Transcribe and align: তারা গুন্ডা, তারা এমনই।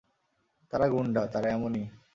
তারা 0.73 0.87
গুন্ডা, 0.87 1.21
তারা 1.27 1.47
এমনই। 1.49 1.83